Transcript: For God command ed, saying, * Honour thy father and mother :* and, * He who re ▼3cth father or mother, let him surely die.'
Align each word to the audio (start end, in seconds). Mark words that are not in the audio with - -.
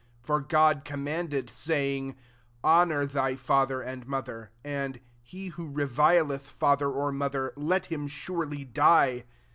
For 0.19 0.39
God 0.41 0.83
command 0.83 1.31
ed, 1.31 1.47
saying, 1.51 2.15
* 2.39 2.63
Honour 2.63 3.05
thy 3.05 3.35
father 3.35 3.81
and 3.83 4.07
mother 4.07 4.49
:* 4.07 4.49
and, 4.65 4.99
* 5.13 5.21
He 5.21 5.49
who 5.49 5.67
re 5.67 5.85
▼3cth 5.85 6.41
father 6.41 6.89
or 6.89 7.11
mother, 7.11 7.53
let 7.55 7.85
him 7.85 8.07
surely 8.07 8.65
die.' 8.65 9.25